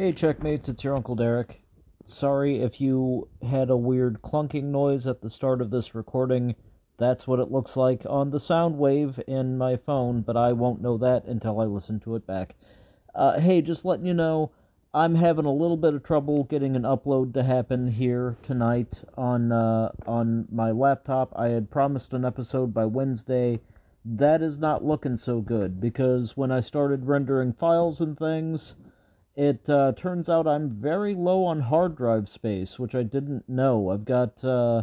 [0.00, 1.60] Hey, checkmates, it's your Uncle Derek.
[2.06, 6.54] Sorry if you had a weird clunking noise at the start of this recording.
[6.96, 10.80] That's what it looks like on the sound wave in my phone, but I won't
[10.80, 12.56] know that until I listen to it back.
[13.14, 14.52] Uh, hey, just letting you know,
[14.94, 19.52] I'm having a little bit of trouble getting an upload to happen here tonight on
[19.52, 21.30] uh, on my laptop.
[21.36, 23.60] I had promised an episode by Wednesday.
[24.06, 28.76] That is not looking so good because when I started rendering files and things,
[29.36, 33.90] it uh, turns out I'm very low on hard drive space, which I didn't know.
[33.90, 34.82] I've got uh,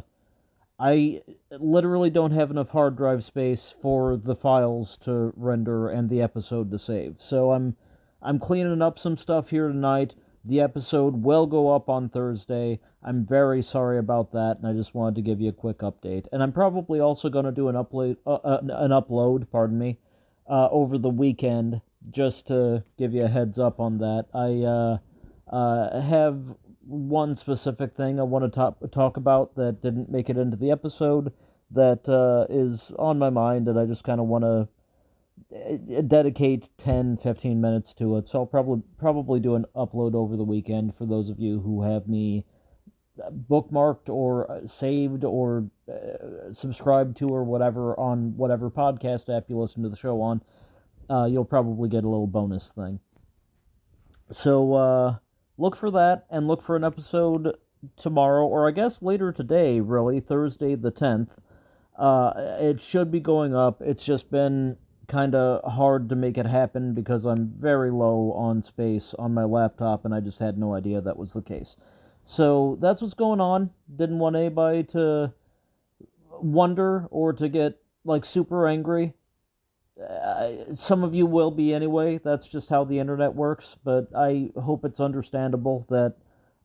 [0.79, 6.21] I literally don't have enough hard drive space for the files to render and the
[6.21, 7.15] episode to save.
[7.19, 7.75] So I'm
[8.21, 10.15] I'm cleaning up some stuff here tonight.
[10.45, 12.79] The episode will go up on Thursday.
[13.03, 16.27] I'm very sorry about that, and I just wanted to give you a quick update.
[16.31, 19.97] And I'm probably also going to do an upload, uh, uh, an upload, pardon me,
[20.49, 24.25] uh, over the weekend, just to give you a heads up on that.
[24.33, 26.39] I uh, uh, have
[26.85, 30.71] one specific thing I want to talk talk about that didn't make it into the
[30.71, 31.33] episode
[31.71, 34.67] that uh, is on my mind, and I just kind of want to
[36.07, 40.43] dedicate 10 15 minutes to it so i'll probably probably do an upload over the
[40.43, 42.43] weekend for those of you who have me
[43.47, 49.83] bookmarked or saved or uh, subscribed to or whatever on whatever podcast app you listen
[49.83, 50.41] to the show on
[51.09, 52.99] uh, you'll probably get a little bonus thing
[54.29, 55.15] so uh,
[55.57, 57.55] look for that and look for an episode
[57.95, 61.29] tomorrow or i guess later today really thursday the 10th
[61.97, 64.77] uh, it should be going up it's just been
[65.07, 69.45] kind of hard to make it happen because I'm very low on space on my
[69.45, 71.77] laptop and I just had no idea that was the case.
[72.23, 73.71] So that's what's going on.
[73.93, 75.33] Didn't want anybody to
[76.41, 79.13] wonder or to get like super angry.
[80.01, 82.19] Uh, some of you will be anyway.
[82.23, 83.75] That's just how the internet works.
[83.83, 86.15] But I hope it's understandable that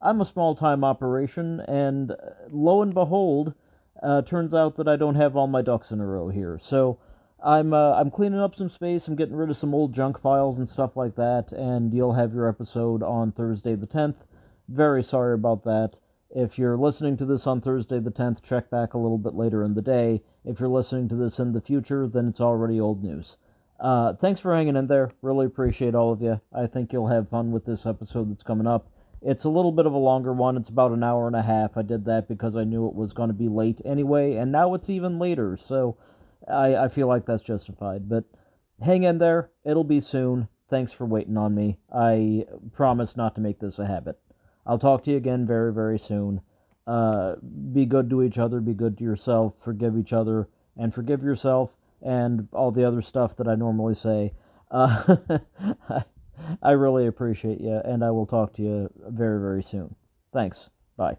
[0.01, 2.17] I'm a small time operation, and uh,
[2.51, 3.55] lo and behold,
[4.03, 6.59] uh, turns out that I don't have all my ducks in a row here.
[6.61, 6.99] So
[7.43, 9.09] I'm uh, I'm cleaning up some space.
[9.09, 12.35] I'm getting rid of some old junk files and stuff like that, and you'll have
[12.35, 14.17] your episode on Thursday the 10th.
[14.69, 15.99] Very sorry about that.
[16.35, 19.63] If you're listening to this on Thursday the 10th, check back a little bit later
[19.63, 20.23] in the day.
[20.47, 23.37] If you're listening to this in the future, then it's already old news.
[23.79, 25.11] Uh, thanks for hanging in there.
[25.21, 26.41] Really appreciate all of you.
[26.51, 28.89] I think you'll have fun with this episode that's coming up.
[29.21, 30.57] It's a little bit of a longer one.
[30.57, 31.77] It's about an hour and a half.
[31.77, 34.73] I did that because I knew it was going to be late anyway, and now
[34.73, 35.59] it's even later.
[35.59, 35.99] So
[36.49, 38.09] I, I feel like that's justified.
[38.09, 38.25] But
[38.83, 39.51] hang in there.
[39.65, 40.49] It'll be soon.
[40.71, 41.79] Thanks for waiting on me.
[41.95, 44.19] I promise not to make this a habit.
[44.67, 46.41] I'll talk to you again very, very soon.
[46.87, 47.37] Uh,
[47.73, 51.77] be good to each other, be good to yourself, forgive each other, and forgive yourself,
[52.01, 54.33] and all the other stuff that I normally say.
[54.71, 55.17] Uh,
[56.63, 59.95] I really appreciate you, and I will talk to you very, very soon.
[60.33, 60.71] Thanks.
[60.97, 61.19] Bye.